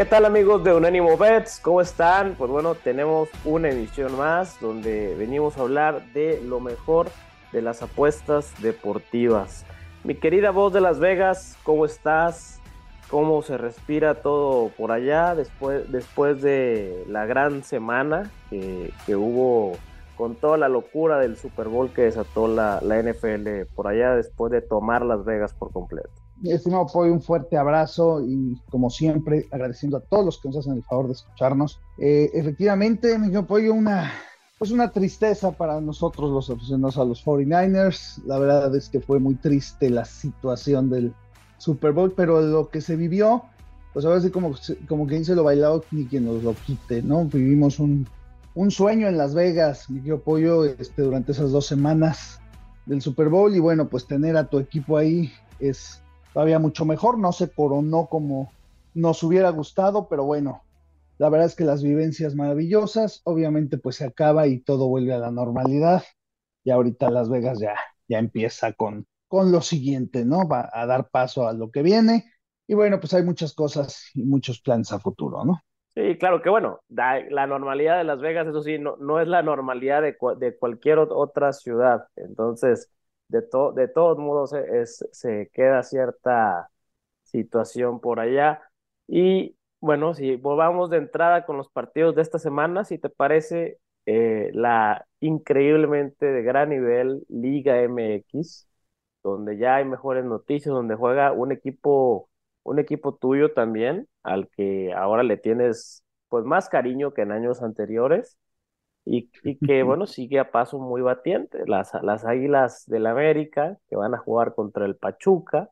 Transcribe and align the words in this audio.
¿Qué 0.00 0.06
tal 0.06 0.24
amigos 0.24 0.64
de 0.64 0.72
Unánimo 0.72 1.18
Bets? 1.18 1.60
¿Cómo 1.60 1.82
están? 1.82 2.34
Pues 2.38 2.50
bueno, 2.50 2.74
tenemos 2.74 3.28
una 3.44 3.68
emisión 3.68 4.16
más 4.16 4.58
donde 4.58 5.14
venimos 5.14 5.58
a 5.58 5.60
hablar 5.60 6.02
de 6.14 6.40
lo 6.42 6.58
mejor 6.58 7.10
de 7.52 7.60
las 7.60 7.82
apuestas 7.82 8.50
deportivas. 8.62 9.66
Mi 10.02 10.14
querida 10.14 10.52
voz 10.52 10.72
de 10.72 10.80
Las 10.80 11.00
Vegas, 11.00 11.58
¿cómo 11.64 11.84
estás? 11.84 12.62
¿Cómo 13.10 13.42
se 13.42 13.58
respira 13.58 14.22
todo 14.22 14.70
por 14.70 14.90
allá 14.90 15.34
después, 15.34 15.92
después 15.92 16.40
de 16.40 17.04
la 17.06 17.26
gran 17.26 17.62
semana 17.62 18.30
que, 18.48 18.94
hubo 19.14 19.76
con 20.16 20.34
toda 20.34 20.56
la 20.56 20.70
locura 20.70 21.18
del 21.18 21.36
Super 21.36 21.68
Bowl 21.68 21.92
que 21.92 22.04
desató 22.04 22.48
la, 22.48 22.80
la 22.80 23.02
NFL 23.02 23.66
por 23.74 23.86
allá 23.86 24.16
después 24.16 24.50
de 24.50 24.62
tomar 24.62 25.04
Las 25.04 25.26
Vegas 25.26 25.52
por 25.52 25.70
completo? 25.74 26.19
Estimado 26.44 26.86
Pollo, 26.86 27.12
un 27.12 27.20
fuerte 27.20 27.56
abrazo 27.56 28.22
y 28.24 28.58
como 28.70 28.88
siempre 28.90 29.46
agradeciendo 29.50 29.98
a 29.98 30.00
todos 30.00 30.24
los 30.24 30.38
que 30.38 30.48
nos 30.48 30.58
hacen 30.58 30.74
el 30.74 30.84
favor 30.84 31.06
de 31.06 31.12
escucharnos. 31.12 31.80
Eh, 31.98 32.30
efectivamente, 32.32 33.18
mi 33.18 33.30
Pollo, 33.42 33.74
una, 33.74 34.12
pues 34.58 34.70
una 34.70 34.90
tristeza 34.90 35.52
para 35.52 35.80
nosotros 35.80 36.30
los 36.30 36.50
aficionados 36.50 36.98
a 36.98 37.04
los 37.04 37.24
49ers. 37.24 38.22
La 38.24 38.38
verdad 38.38 38.74
es 38.74 38.88
que 38.88 39.00
fue 39.00 39.18
muy 39.18 39.34
triste 39.34 39.90
la 39.90 40.04
situación 40.04 40.88
del 40.90 41.14
Super 41.58 41.92
Bowl, 41.92 42.12
pero 42.16 42.40
lo 42.40 42.68
que 42.70 42.80
se 42.80 42.96
vivió, 42.96 43.42
pues 43.92 44.04
ahora 44.04 44.20
sí 44.20 44.30
como, 44.30 44.54
como 44.88 45.06
quien 45.06 45.24
se 45.24 45.34
lo 45.34 45.44
bailado 45.44 45.84
ni 45.90 46.06
quien 46.06 46.24
nos 46.24 46.42
lo 46.42 46.54
quite, 46.54 47.02
¿no? 47.02 47.24
Vivimos 47.26 47.78
un, 47.78 48.08
un 48.54 48.70
sueño 48.70 49.08
en 49.08 49.18
Las 49.18 49.34
Vegas, 49.34 49.90
mi 49.90 50.00
Pollo, 50.16 50.64
este, 50.64 51.02
durante 51.02 51.32
esas 51.32 51.52
dos 51.52 51.66
semanas 51.66 52.40
del 52.86 53.02
Super 53.02 53.28
Bowl 53.28 53.54
y 53.54 53.60
bueno, 53.60 53.88
pues 53.88 54.06
tener 54.06 54.36
a 54.36 54.48
tu 54.48 54.58
equipo 54.58 54.96
ahí 54.96 55.30
es 55.58 56.02
todavía 56.32 56.58
mucho 56.58 56.84
mejor, 56.84 57.18
no 57.18 57.32
se 57.32 57.50
coronó 57.52 58.06
como 58.06 58.50
nos 58.94 59.22
hubiera 59.22 59.50
gustado, 59.50 60.08
pero 60.08 60.24
bueno, 60.24 60.62
la 61.18 61.28
verdad 61.28 61.46
es 61.46 61.54
que 61.56 61.64
las 61.64 61.82
vivencias 61.82 62.34
maravillosas, 62.34 63.20
obviamente 63.24 63.78
pues 63.78 63.96
se 63.96 64.04
acaba 64.04 64.46
y 64.46 64.60
todo 64.60 64.88
vuelve 64.88 65.12
a 65.14 65.18
la 65.18 65.30
normalidad, 65.30 66.02
y 66.64 66.70
ahorita 66.70 67.10
Las 67.10 67.28
Vegas 67.28 67.58
ya, 67.60 67.76
ya 68.08 68.18
empieza 68.18 68.72
con, 68.72 69.06
con 69.28 69.52
lo 69.52 69.60
siguiente, 69.62 70.24
¿no? 70.24 70.48
Va 70.48 70.68
a 70.72 70.86
dar 70.86 71.08
paso 71.10 71.46
a 71.46 71.52
lo 71.52 71.70
que 71.70 71.82
viene, 71.82 72.24
y 72.66 72.74
bueno, 72.74 73.00
pues 73.00 73.14
hay 73.14 73.22
muchas 73.22 73.54
cosas 73.54 74.10
y 74.14 74.24
muchos 74.24 74.60
planes 74.60 74.92
a 74.92 75.00
futuro, 75.00 75.44
¿no? 75.44 75.60
Sí, 75.94 76.16
claro 76.18 76.40
que 76.40 76.48
bueno, 76.50 76.80
la 76.88 77.46
normalidad 77.48 77.98
de 77.98 78.04
Las 78.04 78.20
Vegas, 78.20 78.46
eso 78.46 78.62
sí, 78.62 78.78
no, 78.78 78.96
no 78.98 79.20
es 79.20 79.26
la 79.26 79.42
normalidad 79.42 80.02
de, 80.02 80.16
de 80.38 80.56
cualquier 80.56 80.98
otra 80.98 81.52
ciudad, 81.52 82.06
entonces 82.14 82.92
de, 83.30 83.42
de 83.74 83.88
todos 83.88 84.18
modos 84.18 84.52
es, 84.52 85.06
se 85.12 85.50
queda 85.52 85.82
cierta 85.82 86.70
situación 87.24 88.00
por 88.00 88.20
allá. 88.20 88.62
Y 89.06 89.56
bueno, 89.80 90.14
si 90.14 90.36
volvamos 90.36 90.90
de 90.90 90.98
entrada 90.98 91.44
con 91.46 91.56
los 91.56 91.68
partidos 91.70 92.14
de 92.14 92.22
esta 92.22 92.38
semana, 92.38 92.84
si 92.84 92.98
te 92.98 93.08
parece 93.10 93.78
eh, 94.06 94.50
la 94.54 95.06
increíblemente 95.20 96.26
de 96.26 96.42
gran 96.42 96.70
nivel 96.70 97.24
Liga 97.28 97.80
MX, 97.82 98.68
donde 99.22 99.58
ya 99.58 99.76
hay 99.76 99.84
mejores 99.84 100.24
noticias, 100.24 100.72
donde 100.74 100.94
juega 100.96 101.32
un 101.32 101.52
equipo, 101.52 102.30
un 102.62 102.78
equipo 102.78 103.14
tuyo 103.16 103.52
también, 103.52 104.08
al 104.22 104.48
que 104.48 104.92
ahora 104.94 105.22
le 105.22 105.36
tienes 105.36 106.04
pues 106.28 106.44
más 106.44 106.68
cariño 106.68 107.12
que 107.12 107.22
en 107.22 107.32
años 107.32 107.62
anteriores 107.62 108.38
y, 109.04 109.28
que 109.60 109.82
bueno, 109.82 110.06
sigue 110.06 110.38
a 110.38 110.50
paso 110.50 110.78
muy 110.78 111.02
batiente. 111.02 111.60
Las, 111.66 111.92
las 112.02 112.24
Águilas 112.24 112.84
del 112.86 113.06
América 113.06 113.78
que 113.88 113.96
van 113.96 114.14
a 114.14 114.18
jugar 114.18 114.54
contra 114.54 114.86
el 114.86 114.96
Pachuca, 114.96 115.70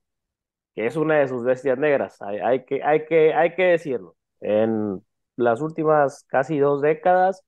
que 0.75 0.87
es 0.87 0.97
una 0.97 1.19
de 1.19 1.29
sus 1.29 1.45
bestias 1.45 1.79
negras, 1.79 2.21
hay, 2.23 2.39
hay, 2.39 2.65
que, 2.65 2.83
hay, 2.85 3.05
que, 3.07 3.35
hay 3.35 3.55
que 3.55 3.65
decirlo. 3.65 4.17
En 4.41 5.03
las 5.37 5.61
últimas 5.61 6.25
casi 6.29 6.59
dos 6.59 6.83
décadas, 6.83 7.45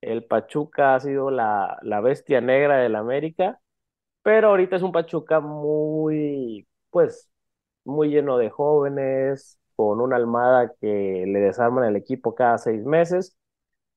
el 0.00 0.24
Pachuca 0.24 0.94
ha 0.96 1.00
sido 1.00 1.30
la, 1.30 1.78
la 1.82 2.00
bestia 2.00 2.40
negra 2.40 2.78
del 2.78 2.96
América, 2.96 3.60
pero 4.22 4.48
ahorita 4.50 4.76
es 4.76 4.82
un 4.82 4.92
Pachuca 4.92 5.40
muy, 5.40 6.66
pues, 6.90 7.30
muy 7.84 8.08
lleno 8.10 8.38
de 8.38 8.50
jóvenes, 8.50 9.58
con 9.76 10.00
una 10.00 10.16
almada 10.16 10.72
que 10.80 11.24
le 11.26 11.40
desarman 11.40 11.84
el 11.84 11.96
equipo 11.96 12.34
cada 12.34 12.58
seis 12.58 12.84
meses 12.84 13.36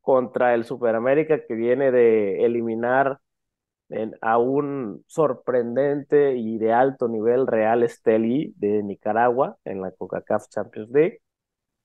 contra 0.06 0.54
el 0.54 0.66
Superamérica 0.66 1.46
que 1.46 1.56
viene 1.56 1.92
de 1.92 2.46
eliminar 2.46 3.20
a 4.22 4.38
un 4.38 5.04
sorprendente 5.08 6.36
y 6.38 6.58
de 6.58 6.74
alto 6.74 7.08
nivel 7.08 7.48
Real 7.48 7.84
Esteli 7.84 8.54
de 8.58 8.84
Nicaragua 8.84 9.58
en 9.66 9.82
la 9.82 9.92
CONCACAF 9.92 10.48
Champions 10.50 10.90
League. 10.92 11.22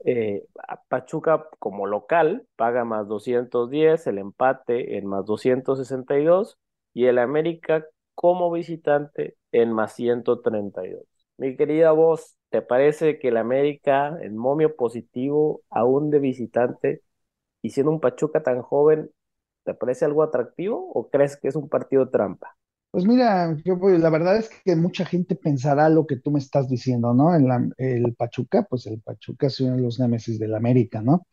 Eh, 0.04 0.44
Pachuca 0.88 1.46
como 1.58 1.86
local 1.86 2.46
paga 2.56 2.84
más 2.84 3.06
210, 3.08 4.06
el 4.06 4.18
empate 4.18 4.96
en 4.96 5.06
más 5.06 5.26
262 5.26 6.58
y 6.94 7.06
el 7.06 7.18
América 7.18 7.86
como 8.14 8.50
visitante 8.50 9.36
en 9.52 9.72
más 9.72 9.92
132. 9.94 11.04
Mi 11.36 11.56
querida 11.56 11.92
voz, 11.92 12.36
¿te 12.50 12.62
parece 12.62 13.18
que 13.18 13.28
el 13.28 13.36
América 13.36 14.16
en 14.22 14.36
momio 14.36 14.76
positivo 14.76 15.62
aún 15.70 16.10
de 16.10 16.18
visitante 16.18 17.02
y 17.62 17.70
siendo 17.70 17.92
un 17.92 18.00
Pachuca 18.00 18.42
tan 18.42 18.62
joven, 18.62 19.10
¿te 19.64 19.74
parece 19.74 20.04
algo 20.06 20.22
atractivo 20.22 20.90
o 20.94 21.10
crees 21.10 21.36
que 21.38 21.48
es 21.48 21.56
un 21.56 21.68
partido 21.68 22.08
trampa? 22.10 22.56
Pues 22.90 23.04
mira, 23.06 23.56
yo, 23.64 23.76
la 23.98 24.10
verdad 24.10 24.36
es 24.36 24.50
que 24.64 24.74
mucha 24.74 25.04
gente 25.06 25.36
pensará 25.36 25.88
lo 25.88 26.06
que 26.06 26.16
tú 26.16 26.32
me 26.32 26.40
estás 26.40 26.68
diciendo, 26.68 27.14
¿no? 27.14 27.34
El, 27.36 27.46
el 27.78 28.14
Pachuca, 28.16 28.66
pues 28.68 28.86
el 28.86 29.00
Pachuca 29.00 29.46
es 29.46 29.60
uno 29.60 29.76
de 29.76 29.82
los 29.82 30.00
némesis 30.00 30.40
del 30.40 30.54
América, 30.56 31.00
¿no? 31.00 31.24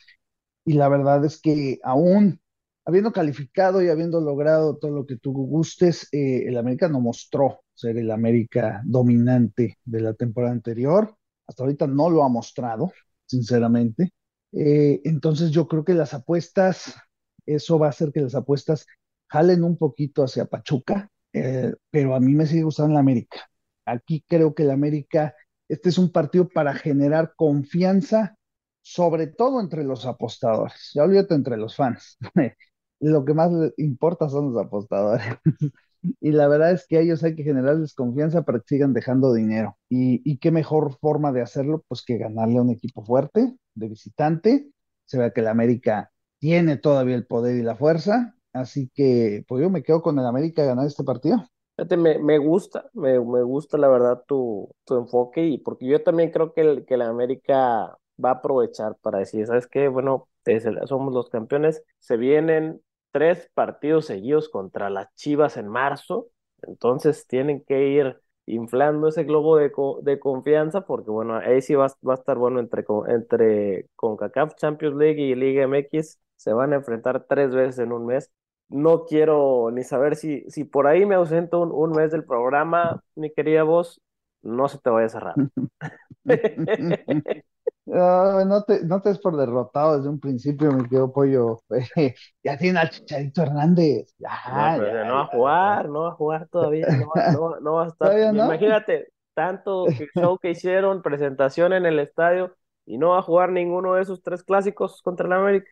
Y 0.65 0.73
la 0.73 0.89
verdad 0.89 1.25
es 1.25 1.41
que 1.41 1.79
aún 1.83 2.41
habiendo 2.85 3.13
calificado 3.13 3.81
y 3.83 3.89
habiendo 3.89 4.21
logrado 4.21 4.77
todo 4.77 4.91
lo 4.91 5.05
que 5.07 5.17
tú 5.17 5.33
gustes, 5.33 6.07
eh, 6.13 6.45
el 6.47 6.57
América 6.57 6.89
no 6.89 7.01
mostró 7.01 7.61
ser 7.73 7.97
el 7.97 8.11
América 8.11 8.81
dominante 8.85 9.77
de 9.85 10.01
la 10.01 10.13
temporada 10.15 10.53
anterior. 10.53 11.15
Hasta 11.47 11.63
ahorita 11.63 11.87
no 11.87 12.09
lo 12.09 12.23
ha 12.23 12.29
mostrado, 12.29 12.93
sinceramente. 13.27 14.11
Eh, 14.57 15.01
entonces 15.05 15.51
yo 15.51 15.67
creo 15.67 15.83
que 15.85 15.93
las 15.93 16.13
apuestas, 16.13 16.95
eso 17.45 17.77
va 17.79 17.87
a 17.87 17.89
hacer 17.91 18.11
que 18.11 18.21
las 18.21 18.35
apuestas 18.35 18.85
jalen 19.27 19.63
un 19.63 19.77
poquito 19.77 20.23
hacia 20.23 20.45
Pachuca, 20.45 21.09
eh, 21.33 21.73
pero 21.91 22.15
a 22.15 22.19
mí 22.19 22.33
me 22.33 22.45
sigue 22.47 22.63
gustando 22.63 22.93
la 22.93 22.99
América. 23.01 23.39
Aquí 23.85 24.23
creo 24.27 24.55
que 24.55 24.63
la 24.63 24.73
América, 24.73 25.35
este 25.67 25.89
es 25.89 25.97
un 25.97 26.11
partido 26.11 26.49
para 26.49 26.73
generar 26.73 27.33
confianza, 27.35 28.35
sobre 28.81 29.27
todo 29.27 29.61
entre 29.61 29.83
los 29.83 30.05
apostadores. 30.05 30.91
Ya 30.95 31.03
olvídate 31.03 31.35
entre 31.35 31.57
los 31.57 31.75
fans. 31.75 32.17
Lo 32.99 33.23
que 33.25 33.33
más 33.35 33.51
importa 33.77 34.27
son 34.29 34.53
los 34.53 34.65
apostadores. 34.65 35.23
Y 36.19 36.31
la 36.31 36.47
verdad 36.47 36.71
es 36.71 36.85
que 36.87 36.97
a 36.97 37.01
ellos 37.01 37.23
hay 37.23 37.35
que 37.35 37.43
generarles 37.43 37.93
confianza 37.93 38.43
para 38.43 38.59
que 38.59 38.65
sigan 38.67 38.93
dejando 38.93 39.33
dinero. 39.33 39.77
Y, 39.89 40.21
y 40.29 40.37
qué 40.37 40.51
mejor 40.51 40.97
forma 40.99 41.31
de 41.31 41.41
hacerlo, 41.41 41.83
pues 41.87 42.03
que 42.05 42.17
ganarle 42.17 42.57
a 42.57 42.61
un 42.61 42.71
equipo 42.71 43.03
fuerte, 43.03 43.55
de 43.75 43.87
visitante. 43.89 44.69
Se 45.05 45.17
ve 45.17 45.31
que 45.33 45.41
el 45.41 45.47
América 45.47 46.11
tiene 46.39 46.77
todavía 46.77 47.15
el 47.15 47.25
poder 47.25 47.57
y 47.57 47.63
la 47.63 47.75
fuerza. 47.75 48.35
Así 48.53 48.89
que, 48.93 49.43
pues 49.47 49.61
yo 49.61 49.69
me 49.69 49.83
quedo 49.83 50.01
con 50.01 50.17
el 50.19 50.25
América 50.25 50.63
a 50.63 50.65
ganar 50.65 50.85
este 50.87 51.03
partido. 51.03 51.43
me, 51.97 52.19
me 52.19 52.37
gusta, 52.37 52.89
me, 52.93 53.19
me, 53.19 53.43
gusta 53.43 53.77
la 53.77 53.87
verdad 53.87 54.23
tu, 54.27 54.69
tu 54.85 54.97
enfoque 54.97 55.45
y 55.45 55.57
porque 55.59 55.85
yo 55.87 56.03
también 56.03 56.31
creo 56.31 56.53
que 56.53 56.61
el, 56.61 56.85
que 56.85 56.95
el 56.95 57.01
América 57.03 57.97
va 58.23 58.29
a 58.29 58.33
aprovechar 58.33 58.95
para 59.01 59.19
decir, 59.19 59.45
¿sabes 59.45 59.67
qué? 59.67 59.87
Bueno, 59.87 60.27
somos 60.85 61.13
los 61.13 61.29
campeones, 61.29 61.83
se 61.99 62.17
vienen 62.17 62.81
tres 63.17 63.49
partidos 63.55 64.05
seguidos 64.05 64.47
contra 64.47 64.91
las 64.91 65.07
Chivas 65.15 65.57
en 65.57 65.67
marzo, 65.67 66.27
entonces 66.61 67.25
tienen 67.25 67.63
que 67.63 67.87
ir 67.89 68.21
inflando 68.45 69.07
ese 69.07 69.23
globo 69.23 69.57
de, 69.57 69.71
de 70.03 70.19
confianza, 70.19 70.81
porque 70.85 71.09
bueno, 71.09 71.35
ahí 71.37 71.63
sí 71.63 71.73
va, 71.73 71.87
va, 72.07 72.13
a 72.13 72.17
estar 72.17 72.37
bueno 72.37 72.59
entre, 72.59 72.85
entre 73.07 73.87
CONCACAF 73.95 74.53
Champions 74.53 74.95
League 74.97 75.19
y 75.19 75.33
Liga 75.33 75.63
MX, 75.63 76.19
se 76.35 76.53
van 76.53 76.73
a 76.73 76.75
enfrentar 76.75 77.25
tres 77.27 77.49
veces 77.55 77.79
en 77.79 77.91
un 77.91 78.05
mes. 78.05 78.31
No 78.69 79.05
quiero 79.05 79.71
ni 79.71 79.83
saber 79.83 80.15
si, 80.15 80.43
si 80.49 80.63
por 80.63 80.85
ahí 80.85 81.07
me 81.07 81.15
ausento 81.15 81.59
un, 81.59 81.71
un 81.71 81.91
mes 81.93 82.11
del 82.11 82.23
programa, 82.23 83.01
mi 83.15 83.31
querida 83.33 83.63
voz, 83.63 83.99
no 84.43 84.67
se 84.67 84.77
te 84.77 84.91
vaya 84.91 85.07
a 85.07 85.09
cerrar. 85.09 85.35
Ah, 87.93 88.43
no, 88.45 88.63
te, 88.63 88.83
no 88.83 89.01
te 89.01 89.09
des 89.09 89.19
por 89.19 89.37
derrotado 89.37 89.97
desde 89.97 90.09
un 90.09 90.19
principio, 90.19 90.71
me 90.71 90.87
quedo 90.89 91.11
pollo. 91.11 91.61
ya 92.43 92.57
tiene 92.57 92.79
al 92.79 92.89
Chicharito 92.89 93.43
Hernández. 93.43 94.13
Ya, 94.19 94.77
no, 94.77 94.85
ya, 94.85 95.03
no 95.05 95.13
va 95.15 95.21
a 95.21 95.25
jugar, 95.27 95.89
no 95.89 96.01
va 96.01 96.09
a 96.09 96.15
jugar 96.15 96.47
todavía, 96.49 96.87
no 96.87 97.07
va, 97.15 97.31
no, 97.31 97.59
no 97.59 97.73
va 97.73 97.85
a 97.85 97.87
estar. 97.87 98.35
Imagínate, 98.35 99.13
tanto 99.33 99.85
show 100.15 100.37
que 100.37 100.51
hicieron, 100.51 101.01
presentación 101.01 101.73
en 101.73 101.85
el 101.85 101.99
estadio, 101.99 102.55
y 102.85 102.97
no 102.97 103.09
va 103.09 103.19
a 103.19 103.21
jugar 103.21 103.51
ninguno 103.51 103.95
de 103.95 104.01
esos 104.01 104.21
tres 104.23 104.43
clásicos 104.43 105.01
contra 105.01 105.27
el 105.27 105.33
América. 105.33 105.69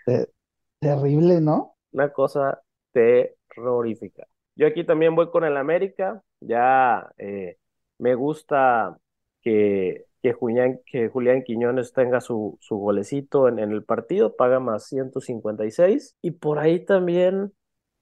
terrible, 0.80 1.42
¿no? 1.42 1.76
Una 1.92 2.12
cosa 2.12 2.62
terrorífica. 2.92 4.28
Yo 4.56 4.68
aquí 4.68 4.86
también 4.86 5.16
voy 5.16 5.32
con 5.32 5.44
el 5.44 5.58
América, 5.58 6.22
ya 6.40 7.10
eh, 7.18 7.58
me 7.98 8.16
gusta 8.16 8.98
que, 9.42 10.06
que, 10.26 10.34
Julián, 10.34 10.80
que 10.86 11.44
Quiñones 11.46 11.94
tenga 11.94 12.20
su, 12.20 12.58
su 12.60 12.78
golecito 12.78 13.48
en, 13.48 13.60
el 13.60 13.84
partido, 13.84 14.36
paga 14.36 14.60
más 14.60 14.88
156. 14.88 16.16
Y 16.22 16.32
por 16.32 16.58
ahí 16.60 16.84
también, 16.84 17.54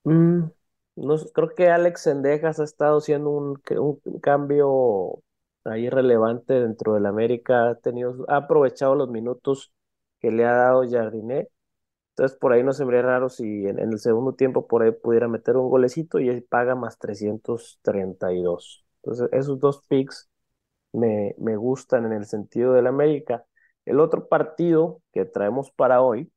mm, 0.04 0.44
no, 0.96 1.16
creo 1.34 1.50
que 1.56 1.70
Alex 1.70 2.02
Sendejas 2.02 2.60
ha 2.60 2.64
estado 2.64 3.00
haciendo 3.00 3.30
un, 3.32 3.62
un 4.06 4.20
cambio 4.22 5.22
ahí 5.66 5.90
relevante 5.90 6.54
dentro 6.54 6.94
del 6.94 7.06
América, 7.08 7.70
ha, 7.70 7.76
tenido, 7.76 8.26
ha 8.30 8.38
aprovechado 8.38 8.96
los 8.96 9.10
minutos 9.10 9.74
que 10.20 10.32
le 10.32 10.46
ha 10.46 10.54
dado 10.54 10.90
Jardiné. 10.90 11.50
Entonces 12.12 12.38
por 12.40 12.54
ahí 12.54 12.64
no 12.64 12.74
se 12.74 12.86
me 12.86 13.02
raro 13.02 13.30
si 13.30 13.68
en, 13.68 13.80
el 13.80 14.00
segundo 14.00 14.34
tiempo 14.34 14.68
por 14.68 14.84
ahí 14.84 14.92
pudiera 14.92 15.28
meter 15.28 15.58
un 15.58 15.70
golecito 15.70 16.20
y 16.20 16.30
él 16.30 16.44
paga 16.44 16.76
más 16.76 16.98
332. 17.00 18.86
Entonces 19.04 19.30
esos 19.34 19.60
dos 19.60 19.84
picks 19.88 20.30
me, 20.94 21.36
me 21.40 21.56
gustan 21.58 22.06
en 22.06 22.14
el 22.14 22.26
sentido 22.26 22.74
del 22.74 22.88
América. 22.88 23.46
El 23.86 24.00
otro 24.00 24.28
partido 24.28 25.02
que 25.14 25.26
traemos 25.26 25.72
para 25.72 26.02
hoy 26.02 26.32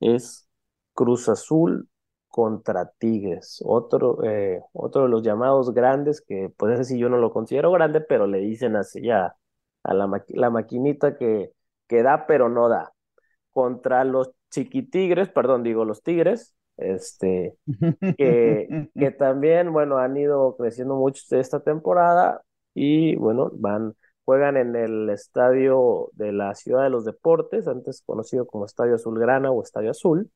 es 0.00 0.48
Cruz 0.94 1.28
Azul 1.28 1.88
contra 2.28 2.90
Tigres, 2.98 3.60
otro, 3.64 4.22
eh, 4.24 4.60
otro 4.72 5.02
de 5.02 5.08
los 5.08 5.22
llamados 5.22 5.72
grandes, 5.74 6.20
que 6.22 6.50
pues 6.56 6.74
ese 6.74 6.84
sí 6.94 6.98
yo 6.98 7.08
no 7.10 7.18
lo 7.18 7.30
considero 7.32 7.70
grande, 7.72 8.00
pero 8.00 8.26
le 8.26 8.38
dicen 8.38 8.76
así 8.76 9.02
ya 9.02 9.36
a 9.82 9.94
la, 9.94 10.08
la 10.28 10.50
maquinita 10.50 11.16
que, 11.18 11.52
que 11.88 12.02
da 12.02 12.26
pero 12.26 12.48
no 12.48 12.68
da. 12.68 12.92
Contra 13.52 14.04
los 14.04 14.30
chiquitigres, 14.50 15.28
perdón, 15.30 15.62
digo 15.62 15.84
los 15.84 16.02
tigres, 16.02 16.54
este, 16.78 17.56
que, 18.16 18.68
que 18.98 19.10
también, 19.12 19.72
bueno, 19.72 19.98
han 19.98 20.16
ido 20.16 20.56
creciendo 20.56 20.96
mucho 20.96 21.22
esta 21.36 21.60
temporada 21.60 22.42
y 22.74 23.16
bueno, 23.16 23.50
van, 23.54 23.94
juegan 24.24 24.56
en 24.56 24.76
el 24.76 25.10
estadio 25.10 26.10
de 26.14 26.32
la 26.32 26.54
Ciudad 26.54 26.84
de 26.84 26.90
los 26.90 27.04
Deportes, 27.04 27.68
antes 27.68 28.02
conocido 28.06 28.46
como 28.46 28.64
Estadio 28.66 28.94
Azulgrana 28.96 29.50
o 29.50 29.62
Estadio 29.62 29.90
Azul. 29.90 30.30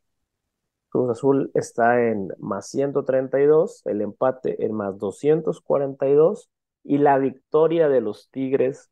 Cruz 0.89 1.11
Azul 1.11 1.51
está 1.55 2.03
en 2.09 2.29
más 2.39 2.69
132, 2.71 3.83
el 3.87 4.01
empate 4.01 4.65
en 4.65 4.73
más 4.75 4.99
242 4.99 6.49
y 6.85 6.99
la 6.99 7.19
victoria 7.19 7.89
de 7.89 8.01
los 8.01 8.31
Tigres 8.31 8.91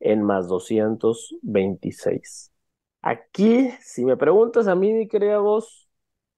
en 0.00 0.22
más 0.22 0.48
226. 0.48 2.52
Aquí, 3.02 3.70
si 3.82 4.04
me 4.04 4.16
preguntas 4.16 4.66
a 4.68 4.74
mí, 4.74 4.92
mi 4.92 5.08
querida 5.08 5.38
voz, 5.38 5.88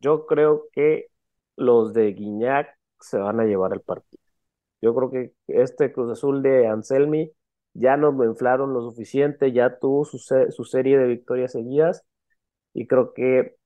yo 0.00 0.26
creo 0.26 0.68
que 0.72 1.08
los 1.56 1.92
de 1.92 2.12
Guiñac 2.12 2.68
se 3.00 3.18
van 3.18 3.40
a 3.40 3.44
llevar 3.44 3.72
el 3.74 3.80
partido. 3.82 4.23
Yo 4.84 4.94
creo 4.94 5.10
que 5.10 5.34
este 5.48 5.92
Cruz 5.92 6.12
Azul 6.12 6.42
de 6.42 6.68
Anselmi 6.68 7.32
ya 7.74 7.96
nos 7.98 8.14
lo 8.16 8.24
inflaron 8.26 8.74
lo 8.74 8.82
suficiente, 8.82 9.52
ya 9.52 9.78
tuvo 9.80 10.04
su, 10.06 10.18
su 10.18 10.64
serie 10.64 10.98
de 10.98 11.06
victorias 11.08 11.52
seguidas 11.52 12.04
y 12.72 12.86
creo 12.86 13.12
que 13.14 13.56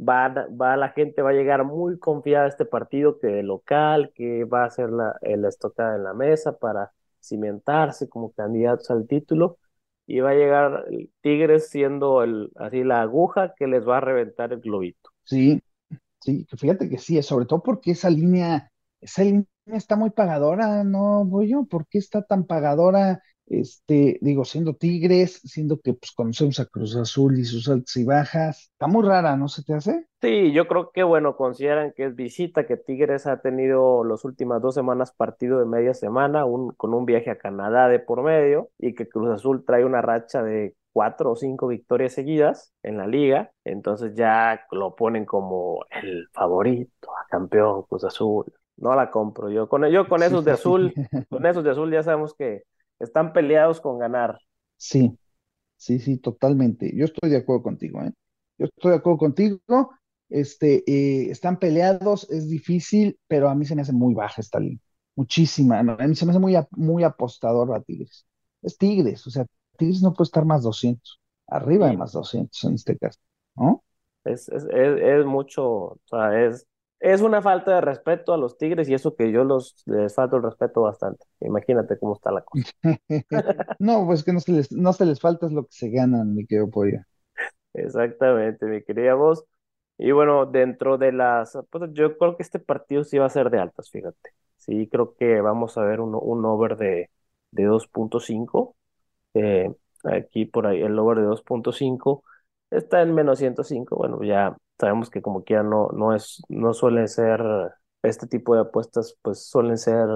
va, 0.00 0.28
va, 0.30 0.76
la 0.76 0.90
gente 0.90 1.22
va 1.22 1.30
a 1.30 1.32
llegar 1.34 1.64
muy 1.64 1.98
confiada 1.98 2.46
a 2.46 2.48
este 2.48 2.64
partido 2.66 3.18
que 3.20 3.42
local, 3.42 4.12
que 4.14 4.44
va 4.44 4.64
a 4.64 4.70
ser 4.70 4.90
la, 4.90 5.16
la 5.22 5.48
estocada 5.48 5.96
en 5.96 6.04
la 6.04 6.14
mesa 6.14 6.58
para 6.58 6.92
cimentarse 7.22 8.08
como 8.08 8.32
candidatos 8.32 8.90
al 8.90 9.06
título 9.08 9.58
y 10.06 10.20
va 10.20 10.30
a 10.30 10.34
llegar 10.34 10.86
Tigres 11.22 11.70
siendo 11.70 12.22
el, 12.24 12.50
así 12.56 12.84
la 12.84 13.02
aguja 13.02 13.54
que 13.56 13.66
les 13.68 13.86
va 13.88 13.98
a 13.98 14.00
reventar 14.00 14.52
el 14.52 14.60
globito. 14.60 15.10
Sí, 15.24 15.62
sí, 16.20 16.46
fíjate 16.58 16.88
que 16.88 16.98
sí, 16.98 17.22
sobre 17.22 17.46
todo 17.46 17.62
porque 17.62 17.92
esa 17.92 18.10
línea, 18.10 18.70
esa 19.00 19.24
línea 19.24 19.44
está 19.66 19.96
muy 19.96 20.10
pagadora, 20.10 20.84
¿no, 20.84 21.26
yo? 21.42 21.64
¿Por 21.64 21.86
qué 21.86 21.98
está 21.98 22.22
tan 22.22 22.44
pagadora? 22.44 23.22
Este, 23.46 24.18
digo, 24.22 24.44
siendo 24.44 24.74
Tigres, 24.74 25.40
siendo 25.44 25.80
que 25.80 25.94
pues 25.94 26.12
conocemos 26.12 26.58
a 26.60 26.66
Cruz 26.66 26.96
Azul 26.96 27.38
y 27.38 27.44
sus 27.44 27.68
altas 27.68 27.96
y 27.96 28.04
bajas, 28.04 28.70
está 28.72 28.86
muy 28.86 29.06
rara, 29.06 29.36
¿no 29.36 29.48
se 29.48 29.62
te 29.62 29.74
hace? 29.74 30.06
Sí, 30.22 30.52
yo 30.52 30.68
creo 30.68 30.90
que, 30.92 31.02
bueno, 31.02 31.36
consideran 31.36 31.92
que 31.94 32.06
es 32.06 32.14
visita, 32.14 32.66
que 32.66 32.76
Tigres 32.76 33.26
ha 33.26 33.40
tenido 33.40 34.04
las 34.04 34.24
últimas 34.24 34.62
dos 34.62 34.74
semanas 34.74 35.12
partido 35.12 35.58
de 35.58 35.66
media 35.66 35.92
semana, 35.92 36.44
un, 36.44 36.70
con 36.72 36.94
un 36.94 37.04
viaje 37.04 37.30
a 37.30 37.38
Canadá 37.38 37.88
de 37.88 37.98
por 37.98 38.22
medio, 38.22 38.70
y 38.78 38.94
que 38.94 39.08
Cruz 39.08 39.30
Azul 39.30 39.64
trae 39.66 39.84
una 39.84 40.00
racha 40.00 40.42
de 40.42 40.74
cuatro 40.92 41.32
o 41.32 41.36
cinco 41.36 41.66
victorias 41.66 42.12
seguidas 42.12 42.72
en 42.82 42.98
la 42.98 43.06
liga, 43.06 43.50
entonces 43.64 44.14
ya 44.14 44.60
lo 44.70 44.94
ponen 44.94 45.24
como 45.24 45.84
el 45.90 46.28
favorito 46.32 47.10
a 47.10 47.26
campeón 47.28 47.82
Cruz 47.88 48.04
Azul. 48.04 48.52
No 48.82 48.96
la 48.96 49.12
compro 49.12 49.48
yo 49.48 49.68
con 49.68 49.86
yo 49.86 50.08
con 50.08 50.24
esos 50.24 50.44
de 50.44 50.50
azul, 50.50 50.92
con 51.30 51.46
esos 51.46 51.62
de 51.62 51.70
azul 51.70 51.92
ya 51.92 52.02
sabemos 52.02 52.34
que 52.34 52.64
están 52.98 53.32
peleados 53.32 53.80
con 53.80 53.96
ganar. 54.00 54.40
Sí, 54.76 55.16
sí, 55.76 56.00
sí, 56.00 56.18
totalmente. 56.18 56.92
Yo 56.92 57.04
estoy 57.04 57.30
de 57.30 57.36
acuerdo 57.36 57.62
contigo, 57.62 58.02
¿eh? 58.02 58.12
Yo 58.58 58.66
estoy 58.66 58.90
de 58.90 58.96
acuerdo 58.96 59.18
contigo. 59.18 59.60
Este, 60.28 60.82
eh, 60.86 61.30
están 61.30 61.60
peleados, 61.60 62.28
es 62.28 62.48
difícil, 62.48 63.16
pero 63.28 63.48
a 63.48 63.54
mí 63.54 63.64
se 63.66 63.76
me 63.76 63.82
hace 63.82 63.92
muy 63.92 64.14
baja 64.14 64.40
esta 64.40 64.58
línea. 64.58 64.80
Muchísima. 65.14 65.78
A 65.78 65.82
mí 65.84 66.16
se 66.16 66.26
me 66.26 66.32
hace 66.32 66.40
muy, 66.40 66.56
muy 66.72 67.04
apostador 67.04 67.72
a 67.76 67.82
Tigres. 67.82 68.26
Es 68.62 68.76
Tigres, 68.78 69.24
o 69.28 69.30
sea, 69.30 69.46
Tigres 69.76 70.02
no 70.02 70.12
puede 70.12 70.26
estar 70.26 70.44
más 70.44 70.64
200, 70.64 71.20
arriba 71.46 71.86
de 71.86 71.96
más 71.96 72.12
200 72.12 72.64
en 72.64 72.74
este 72.74 72.98
caso, 72.98 73.20
¿no? 73.54 73.84
Es, 74.24 74.48
es, 74.48 74.64
es, 74.64 75.00
es 75.00 75.24
mucho, 75.24 75.64
o 75.66 76.00
sea, 76.06 76.46
es, 76.46 76.66
es 77.02 77.20
una 77.22 77.42
falta 77.42 77.76
de 77.76 77.82
respeto 77.82 78.34
a 78.34 78.38
los 78.38 78.58
Tigres 78.58 78.88
y 78.88 78.94
eso 78.94 79.16
que 79.16 79.32
yo 79.32 79.44
los 79.44 79.76
les 79.86 80.14
falta 80.14 80.36
el 80.36 80.42
respeto 80.44 80.82
bastante. 80.82 81.24
Imagínate 81.40 81.98
cómo 81.98 82.14
está 82.14 82.32
la 82.32 82.42
cosa. 82.42 82.72
no, 83.78 84.06
pues 84.06 84.24
que 84.24 84.32
no 84.32 84.40
se 84.40 84.52
les, 84.52 84.72
no 84.72 84.92
se 84.92 85.06
les 85.06 85.20
falta 85.20 85.46
es 85.46 85.52
lo 85.52 85.64
que 85.66 85.72
se 85.72 85.90
ganan, 85.90 86.34
mi 86.34 86.46
querido 86.46 86.70
Pollo. 86.70 87.00
Exactamente, 87.74 88.66
mi 88.66 88.82
querida 88.82 89.14
voz. 89.14 89.44
Y 89.98 90.12
bueno, 90.12 90.46
dentro 90.46 90.98
de 90.98 91.12
las, 91.12 91.56
pues 91.70 91.90
yo 91.94 92.16
creo 92.18 92.36
que 92.36 92.42
este 92.42 92.58
partido 92.58 93.04
sí 93.04 93.18
va 93.18 93.26
a 93.26 93.28
ser 93.30 93.50
de 93.50 93.58
altas, 93.60 93.90
fíjate. 93.90 94.30
Sí, 94.56 94.88
creo 94.90 95.14
que 95.16 95.40
vamos 95.40 95.78
a 95.78 95.82
ver 95.84 96.00
un, 96.00 96.14
un 96.20 96.44
over 96.44 96.76
de, 96.76 97.10
de 97.50 97.64
2.5. 97.64 98.76
Eh, 99.34 99.72
aquí 100.04 100.44
por 100.46 100.66
ahí 100.66 100.82
el 100.82 100.98
over 100.98 101.18
de 101.18 101.24
2.5 101.24 102.24
está 102.70 103.02
en 103.02 103.14
menos 103.14 103.38
105. 103.38 103.96
Bueno, 103.96 104.22
ya 104.24 104.56
sabemos 104.82 105.10
que 105.10 105.22
como 105.22 105.44
quiera 105.44 105.62
no, 105.62 105.90
no 105.92 106.12
es, 106.12 106.42
no 106.48 106.74
suelen 106.74 107.06
ser, 107.06 107.40
este 108.02 108.26
tipo 108.26 108.56
de 108.56 108.62
apuestas 108.62 109.16
pues 109.22 109.46
suelen 109.46 109.78
ser 109.78 110.08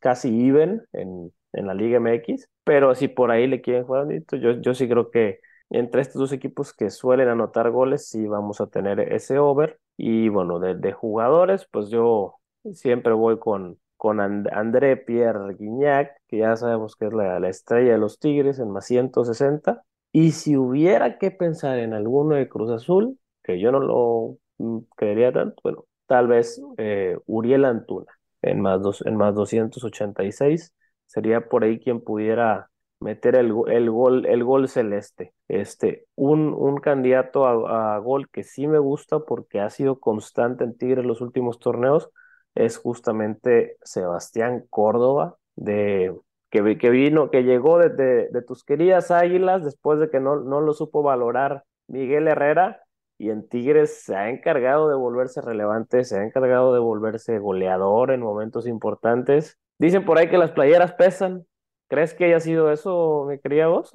casi 0.00 0.48
even 0.48 0.82
en, 0.92 1.32
en 1.52 1.66
la 1.68 1.74
Liga 1.74 2.00
MX, 2.00 2.48
pero 2.64 2.96
si 2.96 3.06
por 3.06 3.30
ahí 3.30 3.46
le 3.46 3.60
quieren 3.60 3.84
jugar, 3.84 4.08
yo, 4.32 4.60
yo 4.60 4.74
sí 4.74 4.88
creo 4.88 5.12
que 5.12 5.38
entre 5.70 6.00
estos 6.02 6.18
dos 6.18 6.32
equipos 6.32 6.72
que 6.72 6.90
suelen 6.90 7.28
anotar 7.28 7.70
goles, 7.70 8.08
sí 8.08 8.26
vamos 8.26 8.60
a 8.60 8.66
tener 8.66 8.98
ese 9.12 9.38
over. 9.38 9.78
Y 9.96 10.28
bueno, 10.30 10.58
de, 10.58 10.92
jugadores, 10.92 11.68
pues 11.70 11.88
yo 11.88 12.40
siempre 12.72 13.12
voy 13.12 13.38
con, 13.38 13.78
con 13.96 14.18
André 14.20 14.96
Pierre 14.96 15.54
Guignac, 15.54 16.10
que 16.26 16.38
ya 16.38 16.56
sabemos 16.56 16.96
que 16.96 17.06
es 17.06 17.12
la, 17.12 17.38
la, 17.38 17.48
estrella 17.50 17.92
de 17.92 17.98
los 17.98 18.18
Tigres 18.18 18.58
en 18.58 18.70
más 18.70 18.86
160. 18.86 19.84
Y 20.10 20.32
si 20.32 20.56
hubiera 20.56 21.18
que 21.18 21.30
pensar 21.30 21.78
en 21.78 21.92
alguno 21.92 22.34
de 22.34 22.48
Cruz 22.48 22.70
Azul, 22.70 23.16
que 23.48 23.58
yo 23.58 23.72
no 23.72 23.80
lo 23.80 24.38
mm, 24.58 24.78
creería 24.94 25.32
tanto, 25.32 25.56
bueno, 25.64 25.86
tal 26.06 26.28
vez 26.28 26.60
eh, 26.76 27.16
Uriel 27.26 27.64
Antuna 27.64 28.12
en 28.42 28.60
más, 28.60 28.82
dos, 28.82 29.04
en 29.06 29.16
más 29.16 29.34
286 29.34 30.74
sería 31.06 31.48
por 31.48 31.64
ahí 31.64 31.80
quien 31.80 32.02
pudiera 32.02 32.70
meter 33.00 33.36
el, 33.36 33.54
el, 33.68 33.90
gol, 33.90 34.26
el 34.26 34.44
gol 34.44 34.68
celeste. 34.68 35.32
Este, 35.48 36.06
un, 36.14 36.52
un 36.52 36.76
candidato 36.76 37.46
a, 37.46 37.98
gol 38.00 38.28
que 38.28 38.44
sí 38.44 38.66
me 38.66 38.78
gusta 38.78 39.20
porque 39.20 39.60
ha 39.60 39.70
sido 39.70 39.98
constante 39.98 40.64
en 40.64 40.76
Tigres 40.76 41.06
los 41.06 41.22
últimos 41.22 41.58
torneos 41.58 42.10
es 42.54 42.76
justamente 42.76 43.78
Sebastián 43.82 44.66
Córdoba 44.68 45.36
de 45.56 46.14
que, 46.50 46.76
que 46.76 46.90
vino, 46.90 47.30
que 47.30 47.44
llegó 47.44 47.78
de, 47.78 47.88
de, 48.30 48.42
tus 48.42 48.64
queridas 48.64 49.10
águilas 49.10 49.64
después 49.64 50.00
de 50.00 50.10
que 50.10 50.20
no, 50.20 50.40
no 50.40 50.60
lo 50.60 50.74
supo 50.74 51.02
valorar 51.02 51.64
Miguel 51.86 52.28
Herrera 52.28 52.82
y 53.18 53.30
en 53.30 53.48
Tigres 53.48 54.02
se 54.04 54.14
ha 54.14 54.30
encargado 54.30 54.88
de 54.88 54.94
volverse 54.94 55.40
relevante, 55.40 56.04
se 56.04 56.18
ha 56.18 56.24
encargado 56.24 56.72
de 56.72 56.78
volverse 56.78 57.38
goleador 57.40 58.12
en 58.12 58.20
momentos 58.20 58.66
importantes. 58.68 59.58
Dicen 59.78 60.04
por 60.04 60.18
ahí 60.18 60.30
que 60.30 60.38
las 60.38 60.52
playeras 60.52 60.92
pesan. 60.92 61.44
¿Crees 61.88 62.14
que 62.14 62.26
haya 62.26 62.38
sido 62.38 62.70
eso, 62.70 63.26
mi 63.28 63.38
querida 63.38 63.66
vos? 63.66 63.90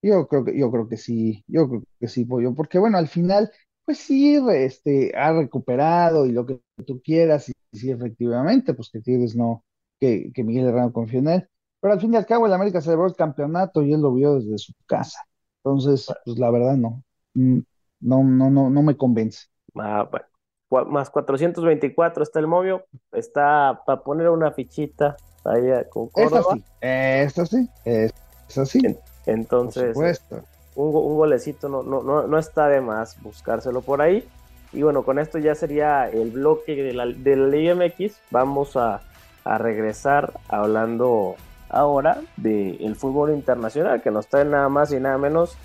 Yo 0.00 0.26
creo 0.26 0.44
que, 0.44 0.58
yo 0.58 0.70
creo 0.70 0.88
que 0.88 0.96
sí, 0.96 1.44
yo 1.46 1.68
creo 1.68 1.82
que 2.00 2.08
sí, 2.08 2.24
Pollo, 2.24 2.54
porque 2.54 2.78
bueno, 2.78 2.98
al 2.98 3.08
final, 3.08 3.50
pues 3.84 3.98
sí, 3.98 4.38
este, 4.50 5.12
ha 5.16 5.32
recuperado 5.32 6.24
y 6.26 6.32
lo 6.32 6.46
que 6.46 6.60
tú 6.86 7.00
quieras, 7.02 7.48
y, 7.48 7.52
sí, 7.72 7.90
efectivamente, 7.90 8.74
pues 8.74 8.90
que 8.90 9.00
Tigres 9.00 9.36
no, 9.36 9.64
que, 10.00 10.30
que 10.32 10.44
Miguel 10.44 10.66
Herrera 10.66 10.90
confía 10.90 11.20
en 11.20 11.28
él, 11.28 11.48
pero 11.80 11.94
al 11.94 12.00
fin 12.00 12.14
y 12.14 12.16
al 12.16 12.26
cabo 12.26 12.46
el 12.46 12.52
América 12.52 12.80
celebró 12.80 13.06
el 13.06 13.16
campeonato 13.16 13.82
y 13.82 13.92
él 13.92 14.00
lo 14.00 14.14
vio 14.14 14.36
desde 14.36 14.58
su 14.58 14.72
casa, 14.86 15.20
entonces, 15.64 16.12
pues 16.24 16.38
la 16.38 16.50
verdad 16.50 16.76
no, 16.76 17.02
mm, 17.34 17.60
no, 18.02 18.22
no, 18.22 18.50
no, 18.50 18.68
no 18.68 18.82
me 18.82 18.96
convence. 18.96 19.46
Ah, 19.74 20.08
bueno. 20.10 20.26
Más 20.88 21.10
424 21.10 22.22
está 22.22 22.40
el 22.40 22.46
Movio, 22.46 22.86
está 23.12 23.82
para 23.84 24.02
poner 24.02 24.30
una 24.30 24.52
fichita 24.52 25.16
ahí 25.44 25.68
con 25.90 26.08
Córdoba. 26.08 26.56
Esta 26.80 27.44
sí, 27.44 27.68
esta 27.84 27.94
sí, 27.94 28.18
esta 28.48 28.66
sí. 28.66 28.80
Entonces, 29.26 29.94
un, 30.74 30.96
un, 30.96 31.16
golecito 31.16 31.68
no, 31.68 31.82
no, 31.82 32.02
no, 32.02 32.26
no, 32.26 32.38
está 32.38 32.68
de 32.68 32.80
más 32.80 33.20
buscárselo 33.20 33.82
por 33.82 34.00
ahí. 34.00 34.26
Y 34.72 34.82
bueno, 34.82 35.02
con 35.04 35.18
esto 35.18 35.36
ya 35.38 35.54
sería 35.54 36.08
el 36.08 36.30
bloque 36.30 36.74
de 36.74 36.94
la, 36.94 37.04
de 37.04 37.36
la 37.36 37.48
Liga 37.48 37.74
MX. 37.74 38.18
Vamos 38.30 38.74
a, 38.76 39.02
a 39.44 39.58
regresar 39.58 40.32
hablando 40.48 41.36
ahora 41.68 42.20
del 42.38 42.96
fútbol 42.96 43.32
internacional, 43.32 44.00
que 44.00 44.10
nos 44.10 44.26
trae 44.26 44.46
nada 44.46 44.70
más 44.70 44.90
y 44.92 45.00
nada 45.00 45.18
menos 45.18 45.58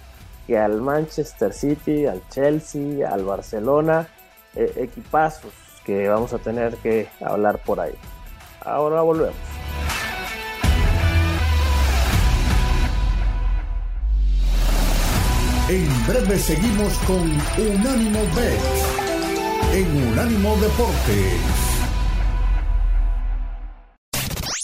que 0.48 0.58
al 0.58 0.82
Manchester 0.82 1.54
City, 1.54 2.06
al 2.06 2.22
Chelsea, 2.30 3.08
al 3.08 3.24
Barcelona, 3.26 4.08
eh, 4.56 4.74
equipazos 4.78 5.52
que 5.86 6.08
vamos 6.08 6.34
a 6.34 6.40
tener 6.40 6.76
que 6.78 7.10
hablar 7.22 7.60
por 7.64 7.80
ahí. 7.80 7.94
Ahora 8.62 9.02
volvemos. 9.02 9.36
En 15.70 16.08
breve 16.08 16.40
seguimos 16.40 16.94
con 17.00 17.24
Unánimo 17.58 18.20
Bet 18.34 18.98
en 19.74 20.08
Unánimo 20.12 20.56
Deportes. 20.56 21.77